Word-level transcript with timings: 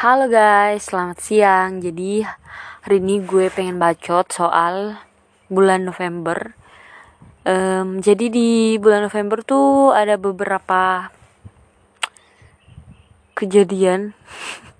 Halo 0.00 0.32
guys, 0.32 0.88
selamat 0.88 1.20
siang. 1.20 1.84
Jadi 1.84 2.24
hari 2.80 3.04
ini 3.04 3.20
gue 3.20 3.52
pengen 3.52 3.76
bacot 3.76 4.32
soal 4.32 4.96
bulan 5.52 5.84
November. 5.84 6.56
Em, 7.44 8.00
jadi 8.00 8.32
di 8.32 8.80
bulan 8.80 9.04
November 9.04 9.44
tuh 9.44 9.92
ada 9.92 10.16
beberapa 10.16 11.12
kejadian. 13.36 14.16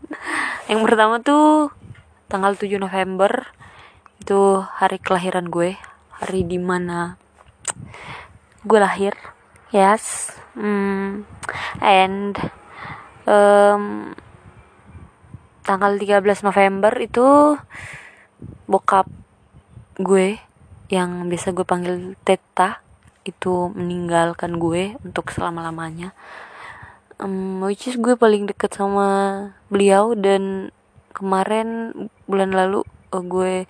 Yang 0.73 0.81
pertama 0.89 1.21
tuh 1.21 1.69
tanggal 2.33 2.57
7 2.57 2.81
November 2.81 3.45
itu 4.25 4.65
hari 4.65 4.97
kelahiran 5.05 5.53
gue, 5.53 5.77
hari 6.17 6.49
di 6.49 6.57
mana 6.57 7.21
gue 8.65 8.81
lahir. 8.81 9.13
Yes. 9.69 10.33
Hmm, 10.57 11.29
and 11.85 12.41
em, 13.29 14.17
tanggal 15.65 15.97
13 15.97 16.25
November 16.47 16.93
itu 17.01 17.57
bokap 18.71 19.07
gue 20.01 20.41
yang 20.91 21.29
biasa 21.31 21.53
gue 21.55 21.67
panggil 21.69 22.19
Teta 22.27 22.83
itu 23.23 23.71
meninggalkan 23.77 24.57
gue 24.57 24.97
untuk 25.05 25.31
selama-lamanya. 25.31 26.17
Um, 27.21 27.61
which 27.61 27.85
is 27.85 28.01
gue 28.01 28.17
paling 28.17 28.49
deket 28.49 28.73
sama 28.73 29.09
beliau 29.69 30.17
dan 30.17 30.73
kemarin 31.13 31.93
bulan 32.25 32.51
lalu 32.57 32.81
uh, 33.13 33.21
gue 33.21 33.69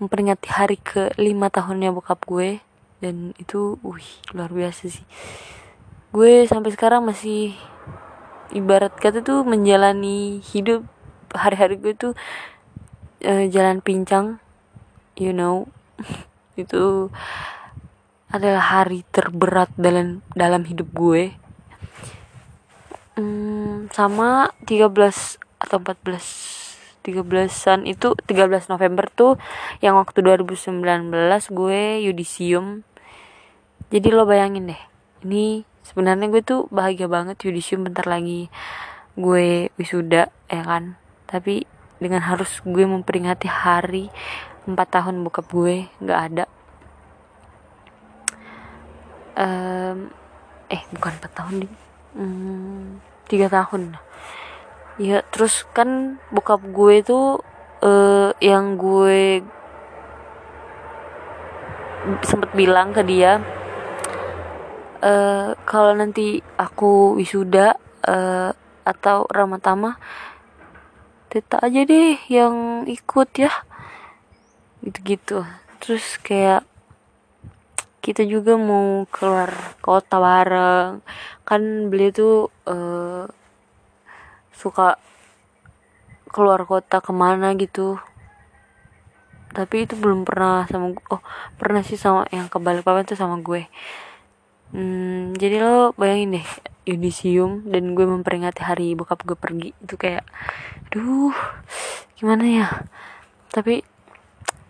memperingati 0.00 0.48
hari 0.48 0.80
ke 0.80 1.12
lima 1.20 1.52
tahunnya 1.52 1.92
bokap 1.92 2.24
gue 2.24 2.64
dan 3.04 3.36
itu 3.36 3.76
wih 3.84 4.08
luar 4.32 4.48
biasa 4.48 4.88
sih. 4.88 5.04
Gue 6.10 6.48
sampai 6.48 6.72
sekarang 6.72 7.04
masih 7.04 7.52
ibarat 8.56 8.96
kata 8.96 9.20
tuh 9.20 9.44
menjalani 9.44 10.40
hidup 10.40 10.88
hari-hari 11.36 11.78
gue 11.78 11.94
tuh 11.94 12.12
uh, 13.24 13.44
jalan 13.52 13.84
pincang 13.84 14.40
you 15.16 15.32
know. 15.32 15.68
Itu 16.60 17.12
adalah 18.32 18.82
hari 18.82 19.04
terberat 19.12 19.70
dalam 19.76 20.24
dalam 20.32 20.64
hidup 20.64 20.88
gue. 20.92 21.36
Hmm, 23.16 23.88
sama 23.92 24.52
13 24.64 24.92
atau 25.56 25.78
14 25.80 26.64
13-an 27.06 27.86
itu 27.86 28.18
13 28.18 28.66
November 28.66 29.06
tuh 29.06 29.38
yang 29.78 29.94
waktu 29.94 30.26
2019 30.26 30.82
gue 31.54 32.02
yudisium. 32.02 32.82
Jadi 33.94 34.08
lo 34.10 34.26
bayangin 34.26 34.74
deh 34.74 34.82
ini 35.26 35.66
sebenarnya 35.82 36.30
gue 36.30 36.42
tuh 36.46 36.70
bahagia 36.70 37.10
banget 37.10 37.42
yudisium 37.42 37.82
bentar 37.82 38.06
lagi 38.06 38.46
gue 39.18 39.74
wisuda 39.74 40.28
ya 40.46 40.62
kan 40.62 40.94
tapi 41.26 41.66
dengan 41.98 42.22
harus 42.22 42.62
gue 42.62 42.84
memperingati 42.86 43.50
hari 43.50 44.10
empat 44.66 44.88
tahun 44.98 45.22
bokap 45.22 45.46
gue 45.50 45.86
nggak 46.02 46.20
ada. 46.32 46.44
Um, 49.36 50.08
eh 50.72 50.82
bukan 50.96 51.12
empat 51.20 51.32
tahun 51.36 51.54
nih 51.66 51.72
hmm, 52.16 52.82
tiga 53.28 53.46
tahun. 53.52 54.00
Ya 54.96 55.20
terus 55.28 55.68
kan 55.76 56.18
bokap 56.32 56.64
gue 56.64 56.92
itu 57.04 57.20
uh, 57.84 58.30
yang 58.40 58.80
gue 58.80 59.44
sempet 62.22 62.54
bilang 62.54 62.94
ke 62.94 63.02
dia 63.02 63.42
uh, 65.02 65.50
kalau 65.66 65.92
nanti 65.92 66.38
aku 66.56 67.18
wisuda 67.18 67.74
uh, 68.06 68.50
atau 68.86 69.26
ramatama 69.26 69.98
Teta 71.36 71.60
aja 71.60 71.84
deh 71.84 72.16
yang 72.32 72.88
ikut 72.88 73.28
ya. 73.36 73.52
Gitu-gitu. 74.80 75.44
Terus 75.84 76.16
kayak 76.24 76.64
kita 78.00 78.24
juga 78.24 78.56
mau 78.56 79.04
keluar 79.12 79.52
kota 79.84 80.16
bareng. 80.16 81.04
Kan 81.44 81.92
beliau 81.92 82.08
tuh 82.16 82.36
uh, 82.64 83.28
suka 84.56 84.96
keluar 86.32 86.64
kota 86.64 87.04
ke 87.04 87.12
mana 87.12 87.52
gitu. 87.52 88.00
Tapi 89.52 89.84
itu 89.84 89.92
belum 89.92 90.24
pernah 90.24 90.64
sama 90.72 90.96
oh 91.12 91.20
pernah 91.60 91.84
sih 91.84 92.00
sama 92.00 92.24
yang 92.32 92.48
ke 92.48 92.56
Balikpapan 92.56 93.04
tuh 93.04 93.20
sama 93.20 93.44
gue. 93.44 93.68
Hmm, 94.72 95.36
jadi 95.36 95.60
lo 95.60 95.92
bayangin 96.00 96.40
deh 96.40 96.48
yudisium 96.86 97.66
dan 97.66 97.98
gue 97.98 98.06
memperingati 98.06 98.62
hari 98.62 98.94
bokap 98.94 99.26
gue 99.26 99.34
pergi. 99.34 99.74
Itu 99.82 99.98
kayak 99.98 100.22
duh 100.94 101.34
gimana 102.16 102.46
ya? 102.46 102.66
Tapi 103.50 103.82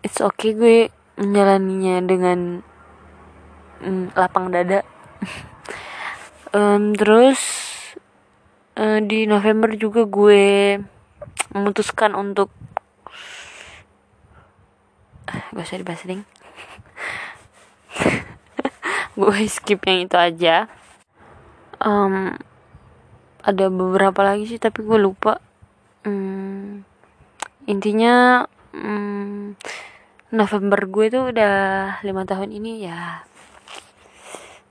it's 0.00 0.25
okay 0.25 0.56
gue 0.56 0.76
menjalaninya 1.21 2.00
dengan 2.03 2.65
mm, 3.84 4.16
lapang 4.16 4.50
dada. 4.50 4.82
Um, 6.56 6.97
terus 6.97 7.37
uh, 8.81 8.97
di 9.05 9.28
November 9.28 9.76
juga 9.76 10.09
gue 10.09 10.81
memutuskan 11.53 12.16
untuk 12.16 12.49
gak 15.53 15.66
usah 15.69 15.76
dibahas 15.76 16.00
gue 19.21 19.37
skip 19.53 19.84
yang 19.84 20.09
itu 20.09 20.16
aja 20.16 20.71
um, 21.86 22.34
ada 23.47 23.70
beberapa 23.70 24.26
lagi 24.26 24.50
sih 24.50 24.58
tapi 24.58 24.82
gue 24.82 24.98
lupa. 24.98 25.38
Um, 26.02 26.82
intinya 27.70 28.47
um, 28.74 29.54
November 30.34 30.82
gue 30.91 31.06
tuh 31.14 31.30
udah 31.30 31.54
lima 32.02 32.26
tahun 32.26 32.50
ini 32.50 32.82
ya 32.82 33.22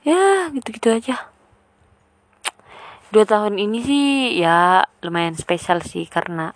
ya 0.04 0.52
gitu-gitu 0.52 0.92
aja. 0.92 1.32
Dua 3.10 3.24
tahun 3.24 3.56
ini 3.56 3.80
sih 3.80 4.08
ya 4.36 4.84
lumayan 5.00 5.40
spesial 5.40 5.80
sih 5.80 6.04
karena 6.12 6.52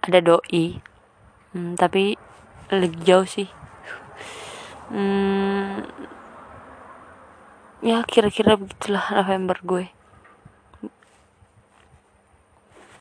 ada 0.00 0.18
doi. 0.24 0.80
Hmm, 1.52 1.76
tapi 1.76 2.16
lagi 2.72 2.98
jauh 3.04 3.28
sih. 3.28 3.48
Hmm, 4.90 5.82
ya 7.84 8.04
kira-kira 8.08 8.56
begitulah 8.56 9.04
November 9.12 9.56
gue 9.64 9.84